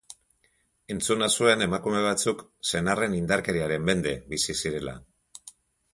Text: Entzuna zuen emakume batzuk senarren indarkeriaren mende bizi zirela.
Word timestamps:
Entzuna 0.93 1.27
zuen 1.41 1.65
emakume 1.65 2.01
batzuk 2.07 2.41
senarren 2.71 3.19
indarkeriaren 3.21 3.87
mende 3.91 4.19
bizi 4.37 4.57
zirela. 4.63 5.01